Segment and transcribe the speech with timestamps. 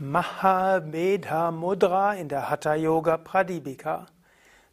[0.00, 4.06] Mahamedha Mudra in der Hatha Yoga Pradipika.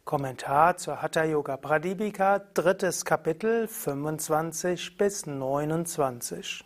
[0.04, 6.64] Kommentar zur Hatha Yoga Pradipika, drittes Kapitel 25 bis 29.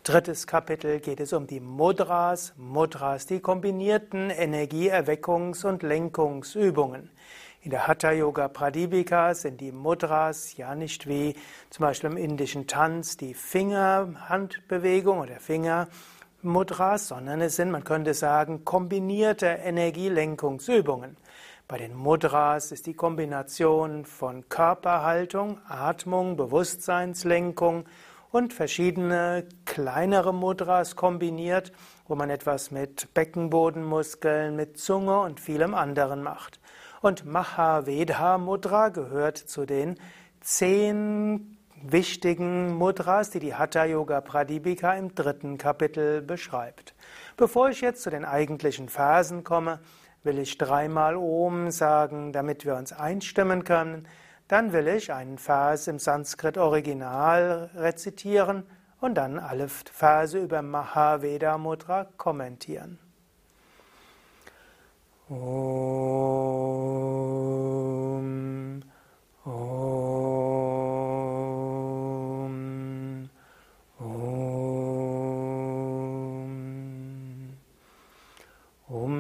[0.02, 7.12] Drittes Kapitel geht es um die Mudras, Mudras, die kombinierten Energieerweckungs- und Lenkungsübungen.
[7.62, 11.36] In der Hatha Yoga Pradipika sind die Mudras ja nicht wie
[11.70, 18.66] zum Beispiel im indischen Tanz die Fingerhandbewegung oder Fingermudras, sondern es sind, man könnte sagen,
[18.66, 21.16] kombinierte Energielenkungsübungen.
[21.70, 27.86] Bei den Mudras ist die Kombination von Körperhaltung, Atmung, Bewusstseinslenkung
[28.32, 31.72] und verschiedene kleinere Mudras kombiniert,
[32.08, 36.60] wo man etwas mit Beckenbodenmuskeln, mit Zunge und vielem anderen macht.
[37.02, 40.00] Und Mahavedha Mudra gehört zu den
[40.42, 46.96] zehn wichtigen Mudras, die die Hatha Yoga Pradipika im dritten Kapitel beschreibt.
[47.38, 49.80] Bevor ich jetzt zu den eigentlichen Versen komme,
[50.24, 54.08] will ich dreimal Om sagen, damit wir uns einstimmen können.
[54.48, 58.64] Dann will ich einen Vers im Sanskrit-Original rezitieren
[59.00, 63.00] und dann alle Verse über Mahaveda Mudra kommentieren.
[65.30, 65.38] Om,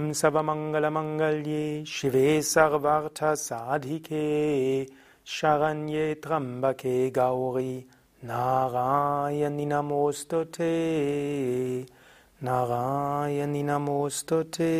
[0.10, 4.90] Om Savamangalamangalye Shive Sarvartha Sadhike
[5.24, 7.86] Sharanye Trambake Gauri
[8.26, 10.66] Narayani Namostute
[12.42, 14.72] Narayani Namostute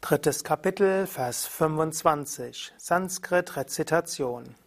[0.00, 4.61] Drittes Kapitel, Vers 25 Sanskrit-Rezitation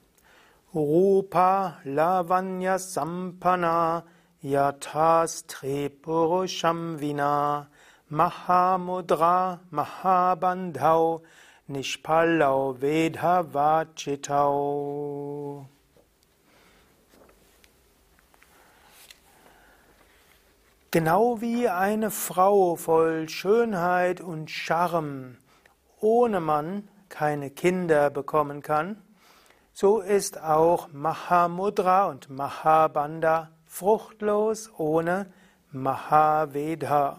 [0.76, 4.04] Rupa Lavanya Sampana
[4.44, 7.70] Yathastri Purusham Vina
[8.12, 11.22] Mahamudra Mahabandhau
[11.70, 15.66] Nishpalau Vedhavachitau
[20.92, 25.38] Genau wie eine Frau voll Schönheit und Charme
[26.02, 29.05] ohne Mann keine Kinder bekommen kann,
[29.78, 35.26] so ist auch Mahamudra und Mahabandha fruchtlos ohne
[35.74, 37.18] Mahaveda.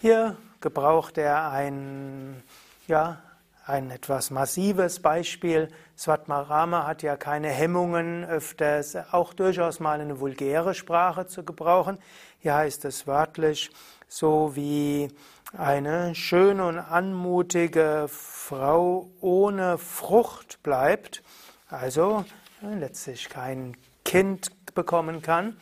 [0.00, 2.42] Hier gebraucht er ein,
[2.86, 3.22] ja,
[3.66, 5.68] ein etwas massives Beispiel.
[5.98, 11.98] Svatmarama hat ja keine Hemmungen, öfters auch durchaus mal eine vulgäre Sprache zu gebrauchen.
[12.38, 13.70] Hier heißt es wörtlich,
[14.12, 15.08] so wie
[15.56, 21.22] eine schöne und anmutige Frau ohne Frucht bleibt,
[21.70, 22.26] also
[22.60, 23.74] letztlich kein
[24.04, 25.56] Kind bekommen kann.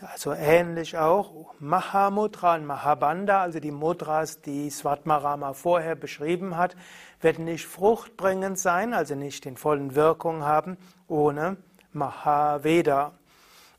[0.00, 6.74] Also ähnlich auch Mahamudra und Mahabandha, also die Mudras, die Svatmarama vorher beschrieben hat,
[7.20, 10.76] werden nicht fruchtbringend sein, also nicht den vollen Wirkung haben,
[11.06, 11.56] ohne
[11.92, 13.12] Mahaveda.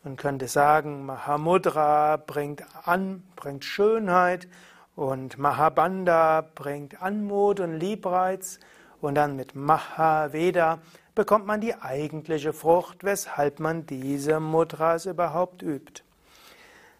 [0.05, 4.49] Man könnte sagen, Mahamudra bringt an, bringt Schönheit
[4.97, 8.59] und Mahabandha bringt Anmut und Liebreiz
[8.99, 10.79] und dann mit Mahaveda
[11.15, 16.03] bekommt man die eigentliche Frucht, weshalb man diese Mudras überhaupt übt.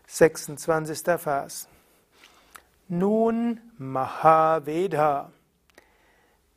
[0.07, 1.01] 26.
[1.19, 1.67] Vers.
[2.87, 5.29] Nun Mahaveda.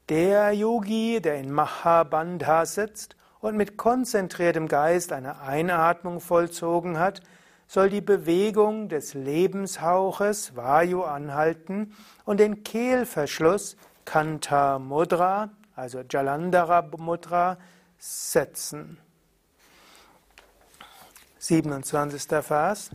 [0.08, 3.15] Der Yogi, der in Mahabandha sitzt
[3.46, 7.22] und mit konzentriertem Geist eine Einatmung vollzogen hat,
[7.68, 11.94] soll die Bewegung des Lebenshauches Vayu anhalten
[12.24, 17.58] und den Kehlverschluss Kanta Mudra, also Jalandhara Mudra,
[17.98, 18.98] setzen.
[21.38, 22.44] 27.
[22.44, 22.90] Vers.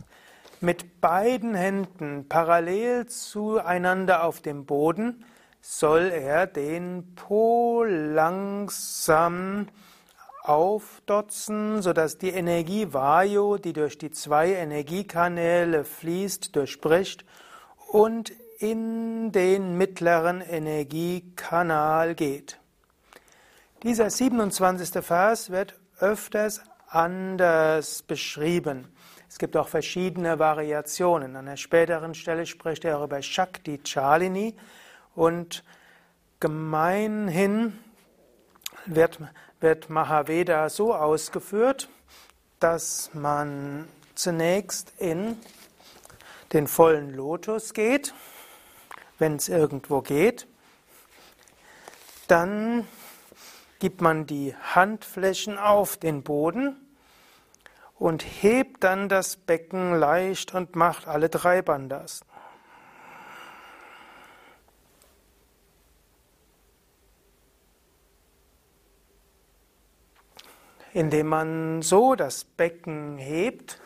[0.60, 5.24] Mit beiden Händen parallel zueinander auf dem Boden
[5.62, 9.68] soll er den Po langsam
[10.42, 17.24] aufdotzen, sodass die Energie Vayu, die durch die zwei Energiekanäle fließt, durchbricht
[17.88, 22.58] und in den mittleren Energiekanal geht.
[23.82, 25.04] Dieser 27.
[25.04, 28.94] Vers wird öfters anders beschrieben.
[29.28, 31.36] Es gibt auch verschiedene Variationen.
[31.36, 34.54] An einer späteren Stelle spricht er über Shakti Chalini
[35.14, 35.64] und
[36.38, 37.78] gemeinhin
[38.86, 39.20] wird,
[39.62, 41.88] wird Mahaveda so ausgeführt,
[42.60, 45.36] dass man zunächst in
[46.52, 48.12] den vollen Lotus geht,
[49.18, 50.46] wenn es irgendwo geht.
[52.28, 52.86] Dann
[53.78, 56.76] gibt man die Handflächen auf den Boden
[57.98, 62.20] und hebt dann das Becken leicht und macht alle drei Bandas.
[70.94, 73.80] Indem man so das Becken hebt,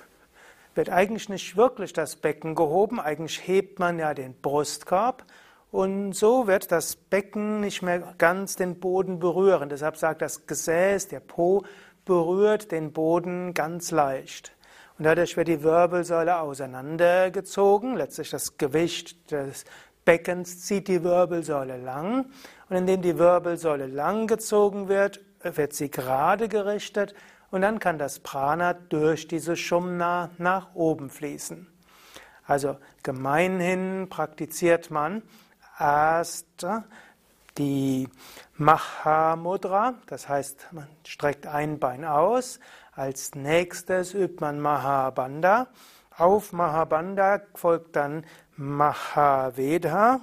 [0.75, 5.25] wird eigentlich nicht wirklich das Becken gehoben, eigentlich hebt man ja den Brustkorb
[5.71, 9.69] und so wird das Becken nicht mehr ganz den Boden berühren.
[9.69, 11.65] Deshalb sagt das Gesäß, der Po
[12.05, 14.53] berührt den Boden ganz leicht.
[14.99, 17.97] Und dadurch wird die Wirbelsäule auseinandergezogen.
[17.97, 19.67] Letztlich das Gewicht des
[20.07, 22.31] Beckens zieht die Wirbelsäule lang.
[22.71, 25.21] Und indem die Wirbelsäule lang gezogen wird,
[25.55, 27.15] wird sie gerade gerichtet
[27.51, 31.67] und dann kann das Prana durch diese Shumna nach oben fließen.
[32.47, 35.23] Also gemeinhin praktiziert man
[35.79, 36.67] erst
[37.59, 38.09] die
[38.57, 42.61] Mahamudra, das heißt, man streckt ein Bein aus.
[42.93, 45.69] Als nächstes übt man Mahabandha.
[46.17, 48.25] Auf Mahabandha folgt dann
[48.57, 50.21] Mahaveda.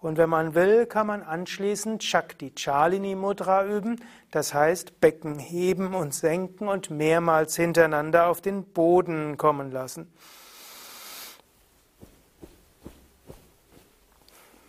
[0.00, 4.00] Und wenn man will, kann man anschließend Shakti Chalini Mudra üben,
[4.30, 10.12] das heißt Becken heben und senken und mehrmals hintereinander auf den Boden kommen lassen.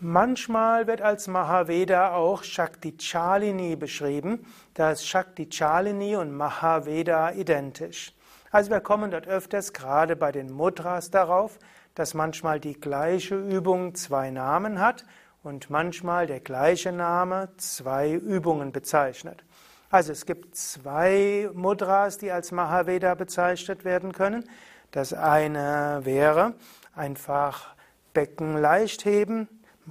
[0.02, 4.48] Manchmal wird als Mahaveda auch Shakti Chalini beschrieben.
[4.74, 8.14] Da ist Shakti Chalini und Mahaveda identisch.
[8.50, 11.60] Also wir kommen dort öfters gerade bei den Mudras darauf,
[11.96, 15.04] dass manchmal die gleiche Übung zwei Namen hat
[15.44, 19.44] und manchmal der gleiche Name zwei Übungen bezeichnet.
[19.90, 24.48] Also es gibt zwei Mudras, die als Mahaveda bezeichnet werden können.
[24.92, 26.54] Das eine wäre
[26.96, 27.76] einfach
[28.14, 29.48] Becken leicht heben,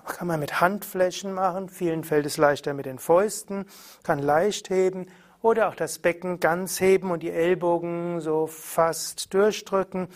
[0.07, 3.67] kann man mit Handflächen machen, vielen fällt es leichter mit den Fäusten,
[4.03, 5.07] kann leicht heben
[5.43, 10.09] oder auch das Becken ganz heben und die Ellbogen so fast durchdrücken.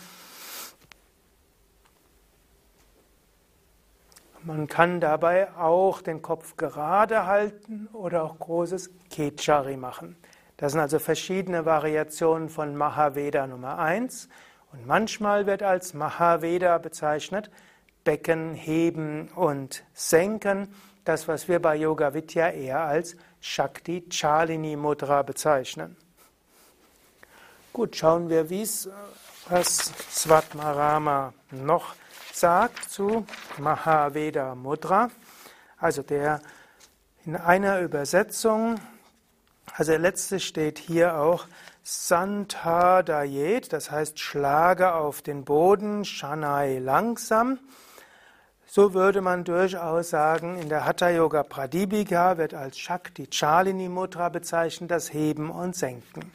[4.45, 10.17] Man kann dabei auch den Kopf gerade halten oder auch großes Kechari machen.
[10.57, 14.27] Das sind also verschiedene Variationen von Mahaveda Nummer 1
[14.73, 17.49] und manchmal wird als Mahaveda bezeichnet
[18.03, 20.67] Becken heben und senken,
[21.05, 25.95] das was wir bei Yoga Vidya eher als Shakti Chalini Mudra bezeichnen.
[27.71, 28.89] Gut, schauen wir, wie es
[29.49, 31.95] was Svatmarama noch
[32.31, 33.25] sagt zu
[33.57, 35.09] Mahaveda Mudra.
[35.77, 36.41] Also der
[37.25, 38.79] in einer Übersetzung,
[39.75, 41.47] also letztlich steht hier auch
[41.83, 47.59] Santadayet, das heißt schlage auf den Boden, Shanai langsam.
[48.65, 54.29] So würde man durchaus sagen, in der Hatha Yoga Pradipika wird als Shakti Chalini Mudra
[54.29, 56.31] bezeichnet das Heben und Senken.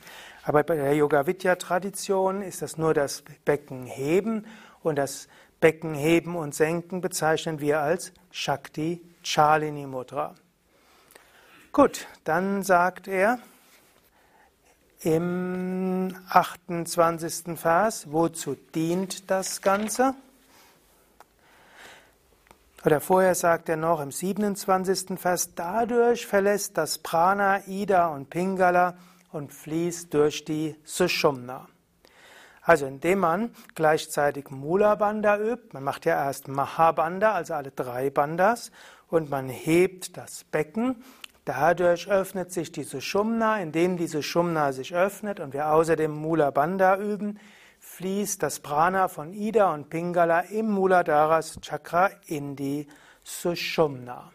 [0.49, 4.47] Aber bei der Yoga Vidya Tradition ist das nur das Becken heben
[4.83, 5.29] und das
[5.61, 10.35] Becken heben und senken bezeichnen wir als Shakti Chalini Mudra.
[11.71, 13.41] Gut, dann sagt er
[15.03, 17.59] im 28.
[17.59, 20.15] Vers, wozu dient das Ganze?
[22.87, 25.21] Oder vorher sagt er noch im 27.
[25.21, 28.97] Vers, dadurch verlässt das Prana, Ida und Pingala
[29.33, 31.69] und fließt durch die Sushumna.
[32.63, 38.11] Also indem man gleichzeitig Mula Bandha übt, man macht ja erst Mahabandha, also alle drei
[38.11, 38.71] Bandhas,
[39.09, 41.03] und man hebt das Becken.
[41.47, 46.99] Dadurch öffnet sich die Sushumna, indem die Sushumna sich öffnet und wir außerdem Mula Bandha
[46.99, 47.39] üben,
[47.81, 52.87] fließt das Prana von Ida und Pingala im Muladharas Chakra in die
[53.25, 54.31] Sushumna.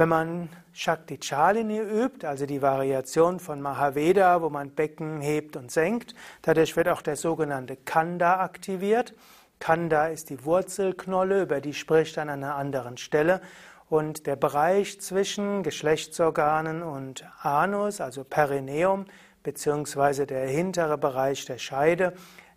[0.00, 5.70] Wenn man Shakti Chalini übt, also die Variation von Mahaveda, wo man Becken hebt und
[5.70, 9.12] senkt, dadurch wird auch der sogenannte Kanda aktiviert.
[9.58, 13.42] Kanda ist die Wurzelknolle, über die spricht an einer anderen Stelle.
[13.90, 19.04] Und der Bereich zwischen Geschlechtsorganen und Anus, also Perineum,
[19.42, 22.14] beziehungsweise der hintere Bereich der Scheide,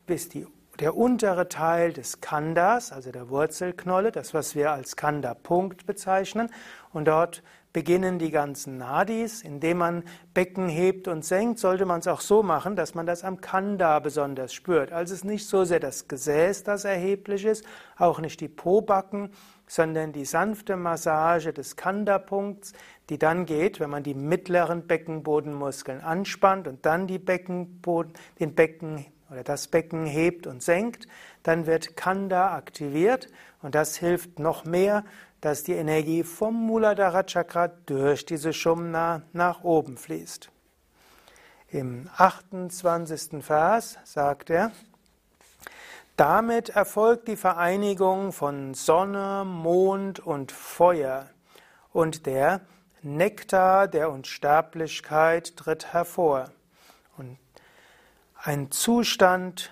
[0.07, 0.47] ist die
[0.79, 6.49] der untere Teil des Kandas, also der Wurzelknolle, das, was wir als Kanda-Punkt bezeichnen.
[6.91, 9.41] Und dort beginnen die ganzen Nadis.
[9.41, 10.03] Indem man
[10.33, 13.99] Becken hebt und senkt, sollte man es auch so machen, dass man das am Kanda
[13.99, 14.91] besonders spürt.
[14.91, 17.65] Also es ist nicht so sehr das Gesäß, das erheblich ist,
[17.97, 19.31] auch nicht die Pobacken,
[19.67, 22.73] sondern die sanfte Massage des Kanda-Punkts,
[23.09, 29.43] die dann geht, wenn man die mittleren Beckenbodenmuskeln anspannt und dann Beckenboden, den Becken oder
[29.43, 31.07] das Becken hebt und senkt,
[31.43, 33.27] dann wird Kanda aktiviert
[33.61, 35.03] und das hilft noch mehr,
[35.41, 40.49] dass die Energie vom Muladhara Chakra durch diese Shumna nach oben fließt.
[41.69, 43.43] Im 28.
[43.43, 44.71] Vers sagt er,
[46.15, 51.29] damit erfolgt die Vereinigung von Sonne, Mond und Feuer
[51.91, 52.61] und der
[53.01, 56.51] Nektar der Unsterblichkeit tritt hervor.
[58.45, 59.71] Ein Zustand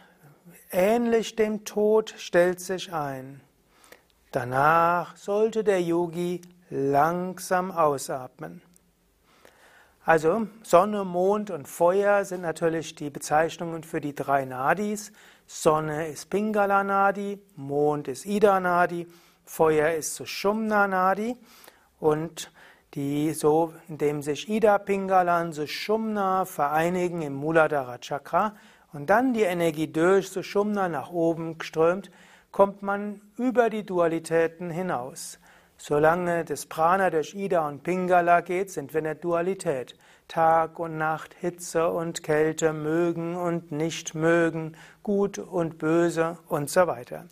[0.71, 3.41] ähnlich dem Tod stellt sich ein.
[4.31, 8.61] Danach sollte der Yogi langsam ausatmen.
[10.05, 15.11] Also Sonne, Mond und Feuer sind natürlich die Bezeichnungen für die drei Nadis.
[15.47, 19.05] Sonne ist Pingala Nadi, Mond ist Ida Nadi,
[19.43, 21.35] Feuer ist Sushumna Nadi
[21.99, 22.53] und
[22.93, 28.55] die so, indem sich Ida, Pingala und Sushumna vereinigen im Muladhara Chakra
[28.91, 32.12] und dann die Energie durch Sushumna nach oben strömt,
[32.51, 35.39] kommt man über die Dualitäten hinaus.
[35.77, 39.95] Solange das Prana durch Ida und Pingala geht, sind wir in der Dualität.
[40.27, 46.88] Tag und Nacht, Hitze und Kälte, mögen und nicht mögen, gut und böse und so
[46.88, 47.25] weiter.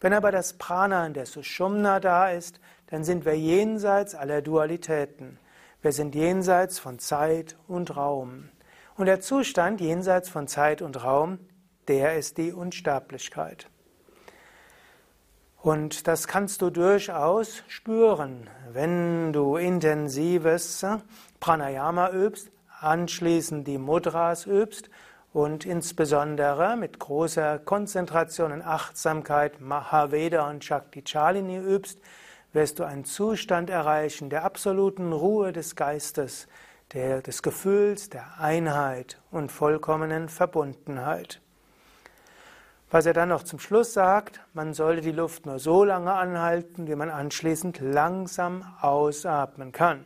[0.00, 2.60] Wenn aber das Prana in der Sushumna da ist,
[2.92, 5.38] dann sind wir jenseits aller Dualitäten.
[5.80, 8.50] Wir sind jenseits von Zeit und Raum.
[8.98, 11.38] Und der Zustand jenseits von Zeit und Raum,
[11.88, 13.70] der ist die Unsterblichkeit.
[15.62, 20.84] Und das kannst du durchaus spüren, wenn du intensives
[21.40, 24.90] Pranayama übst, anschließend die Mudras übst
[25.32, 31.98] und insbesondere mit großer Konzentration und Achtsamkeit Mahaveda und Shakti Chalini übst,
[32.52, 36.48] wirst du einen Zustand erreichen der absoluten Ruhe des Geistes,
[36.92, 41.40] der, des Gefühls der Einheit und vollkommenen Verbundenheit.
[42.90, 46.86] Was er dann noch zum Schluss sagt, man sollte die Luft nur so lange anhalten,
[46.86, 50.04] wie man anschließend langsam ausatmen kann.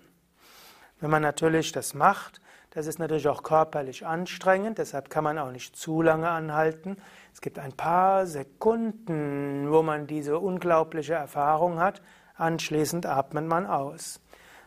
[1.01, 2.41] Wenn man natürlich das macht,
[2.77, 6.97] das ist natürlich auch körperlich anstrengend, deshalb kann man auch nicht zu lange anhalten.
[7.35, 12.01] Es gibt ein paar Sekunden, wo man diese unglaubliche Erfahrung hat,
[12.37, 14.21] Anschließend atmet man aus.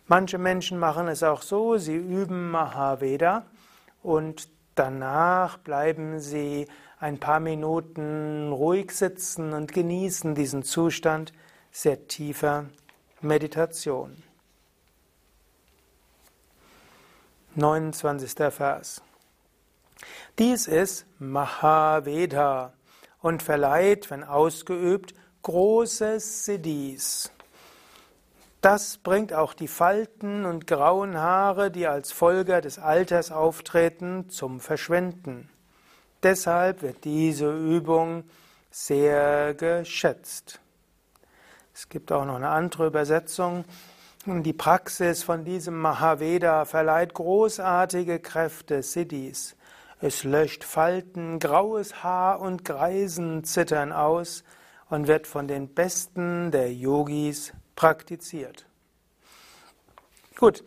[0.08, 3.46] Manche Menschen machen es auch so, sie üben Mahaveda
[4.02, 6.68] und danach bleiben sie
[7.00, 11.32] ein paar Minuten ruhig sitzen und genießen diesen Zustand
[11.72, 12.66] sehr tiefer
[13.22, 14.24] Meditation.
[17.60, 18.54] 29.
[18.54, 19.02] Vers.
[20.38, 22.74] Dies ist Mahaveda
[23.22, 27.32] und verleiht, wenn ausgeübt, große Siddhis.
[28.62, 34.60] Das bringt auch die Falten und grauen Haare, die als Folge des Alters auftreten, zum
[34.60, 35.50] Verschwinden.
[36.24, 38.24] Deshalb wird diese Übung
[38.72, 40.60] sehr geschätzt.
[41.74, 43.64] Es gibt auch noch eine andere Übersetzung.
[44.26, 49.56] Die Praxis von diesem Mahaveda verleiht großartige Kräfte Siddhis.
[50.02, 54.44] Es löscht Falten, graues Haar und Greisen zittern aus
[54.90, 58.66] und wird von den Besten der Yogis praktiziert.
[60.38, 60.66] Gut,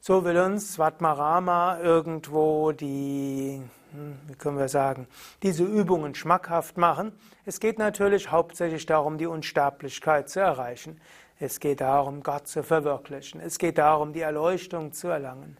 [0.00, 3.62] so will uns Svatmarama irgendwo die,
[3.92, 5.06] hm, wie können wir sagen,
[5.44, 7.12] diese Übungen schmackhaft machen.
[7.44, 11.00] Es geht natürlich hauptsächlich darum, die Unsterblichkeit zu erreichen.
[11.40, 13.40] Es geht darum, Gott zu verwirklichen.
[13.40, 15.56] Es geht darum, die Erleuchtung zu erlangen.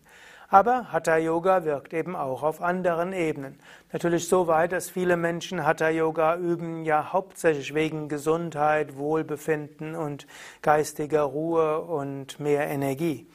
[0.50, 3.60] Aber Hatha Yoga wirkt eben auch auf anderen Ebenen.
[3.92, 10.26] Natürlich so weit, dass viele Menschen Hatha Yoga üben, ja hauptsächlich wegen Gesundheit, Wohlbefinden und
[10.62, 13.28] geistiger Ruhe und mehr Energie.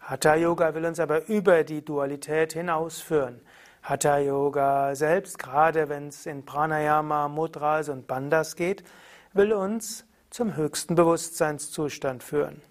[0.00, 3.40] Hatha Yoga will uns aber über die Dualität hinausführen.
[3.82, 8.84] Hatha Yoga selbst, gerade wenn es in Pranayama, Mudras und Bandhas geht,
[9.32, 12.62] will uns zum höchsten Bewusstseinszustand führen.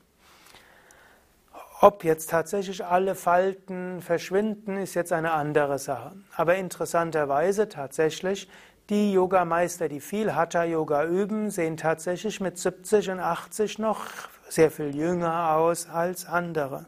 [1.81, 6.13] Ob jetzt tatsächlich alle Falten verschwinden, ist jetzt eine andere Sache.
[6.35, 8.49] Aber interessanterweise tatsächlich,
[8.89, 14.01] die Yogameister, die viel Hatha-Yoga üben, sehen tatsächlich mit 70 und 80 noch
[14.49, 16.85] sehr viel jünger aus als andere.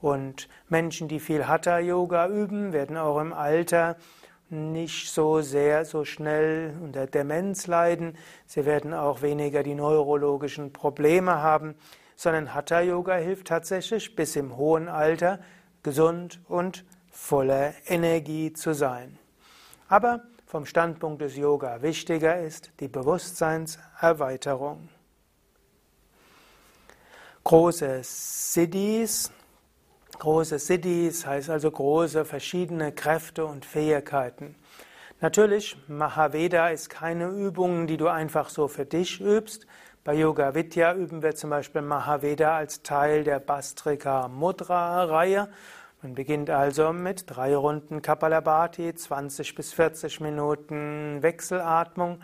[0.00, 3.96] Und Menschen, die viel Hatha-Yoga üben, werden auch im Alter
[4.48, 8.16] nicht so sehr, so schnell unter Demenz leiden.
[8.46, 11.74] Sie werden auch weniger die neurologischen Probleme haben,
[12.14, 15.40] sondern Hatha Yoga hilft tatsächlich bis im hohen Alter
[15.82, 19.18] gesund und voller Energie zu sein.
[19.88, 24.88] Aber vom Standpunkt des Yoga wichtiger ist die Bewusstseinserweiterung.
[27.44, 29.30] Große Siddhis,
[30.18, 34.56] große Siddhis heißt also große verschiedene Kräfte und Fähigkeiten.
[35.20, 39.66] Natürlich, Mahaveda ist keine Übung, die du einfach so für dich übst.
[40.04, 45.48] Bei Yoga Vidya üben wir zum Beispiel Mahaveda als Teil der Bastrika Mudra Reihe
[46.02, 52.20] man beginnt also mit drei Runden Kapalabhati, 20 bis 40 Minuten Wechselatmung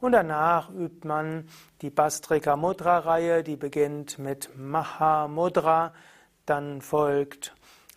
[0.00, 1.48] und danach übt man
[1.82, 5.92] die Bastrika Mudra Reihe, die beginnt mit Mahamudra,
[6.46, 7.54] dann folgt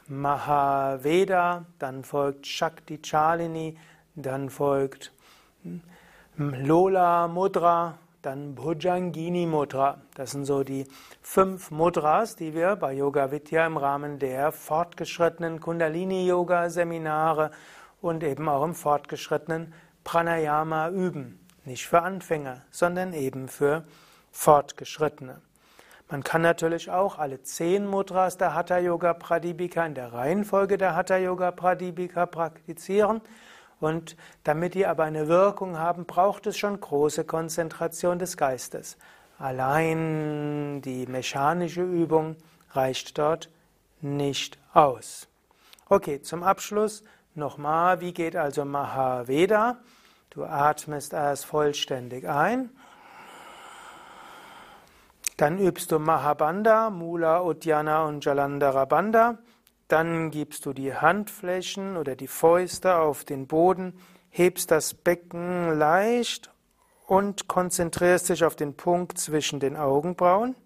[0.08, 3.78] Mahaveda, dann folgt Shakti Chalini,
[4.16, 5.14] dann folgt
[6.36, 10.02] Lola Mudra, dann Bhujangini Mudra.
[10.16, 10.88] Das sind so die
[11.22, 17.52] fünf Mudras, die wir bei Yoga Vidya im Rahmen der fortgeschrittenen Kundalini Yoga Seminare
[18.02, 21.46] und eben auch im fortgeschrittenen Pranayama üben.
[21.66, 23.86] Nicht für Anfänger, sondern eben für
[24.32, 25.42] Fortgeschrittene.
[26.12, 30.96] Man kann natürlich auch alle zehn Mudras der Hatha Yoga Pradipika in der Reihenfolge der
[30.96, 33.22] Hatha Yoga Pradipika praktizieren.
[33.80, 38.98] Und damit die aber eine Wirkung haben, braucht es schon große Konzentration des Geistes.
[39.38, 42.38] Allein die mechanische Übung
[42.72, 43.52] reicht dort
[44.02, 45.28] nicht aus.
[45.90, 47.04] Okay, zum Abschluss
[47.36, 49.78] nochmal, wie geht also Mahaveda?
[50.32, 52.72] Du atmest erst vollständig ein.
[55.40, 59.38] Dann übst du Mahabandha, Mula, Uddiyana und Jalandhara Bandha.
[59.88, 63.98] Dann gibst du die Handflächen oder die Fäuste auf den Boden,
[64.32, 66.52] hebst das Becken leicht
[67.08, 70.58] und konzentrierst dich auf den Punkt zwischen den Augenbrauen.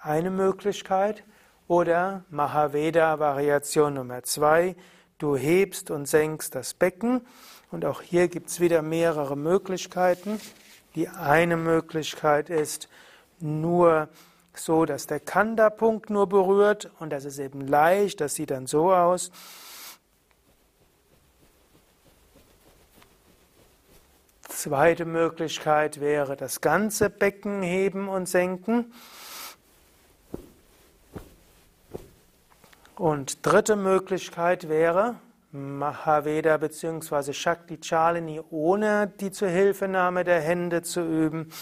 [0.00, 1.22] Eine Möglichkeit.
[1.66, 4.74] Oder Mahaveda Variation Nummer zwei.
[5.18, 7.26] Du hebst und senkst das Becken.
[7.70, 10.40] Und auch hier gibt es wieder mehrere Möglichkeiten.
[10.94, 12.88] Die eine Möglichkeit ist,
[13.40, 14.08] nur
[14.54, 18.92] so, dass der Kanda-Punkt nur berührt und das ist eben leicht, das sieht dann so
[18.92, 19.30] aus.
[24.48, 28.92] Zweite Möglichkeit wäre das ganze Becken heben und senken.
[32.96, 35.14] Und dritte Möglichkeit wäre
[35.52, 37.32] Mahaveda bzw.
[37.32, 41.52] Shakti Chalini ohne die Zuhilfenahme der Hände zu üben.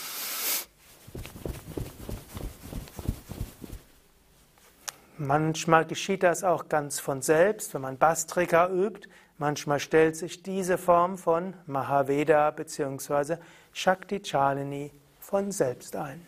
[5.27, 9.09] Manchmal geschieht das auch ganz von selbst, wenn man Bastrika übt.
[9.39, 13.39] Manchmal stellt sich diese Form von Mahaveda bzw.
[13.73, 16.25] Shakti Chalini von selbst ein.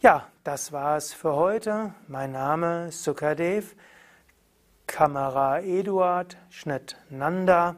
[0.00, 1.92] Ja, das war's für heute.
[2.06, 3.76] Mein Name ist Sukadev,
[4.86, 7.76] Kamera Eduard, Schnitt Nanda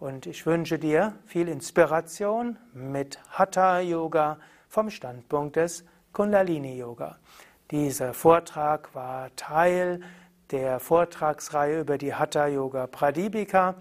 [0.00, 4.38] und ich wünsche dir viel Inspiration mit Hatha Yoga
[4.70, 7.18] vom Standpunkt des Kundalini Yoga.
[7.70, 10.00] Dieser Vortrag war Teil
[10.50, 13.74] der Vortragsreihe über die Hatha Yoga Pradipika.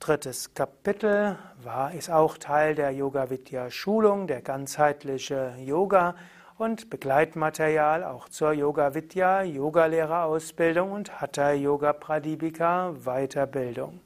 [0.00, 6.14] Drittes Kapitel war, ist auch Teil der Yoga Vidya Schulung, der ganzheitliche Yoga
[6.56, 14.00] und Begleitmaterial auch zur Yoga Vidya Yogalehrerausbildung und Hatha Yoga Pradipika Weiterbildung.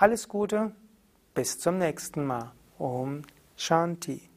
[0.00, 0.72] Alles Gute,
[1.34, 2.52] bis zum nächsten Mal.
[2.78, 3.20] Om
[3.54, 4.29] Shanti.